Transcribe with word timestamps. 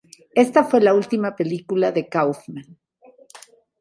Esta 0.33 0.63
fue 0.63 0.81
la 0.81 0.95
última 0.95 1.35
película 1.35 1.91
de 1.91 2.09
Kaufman. 2.09 2.79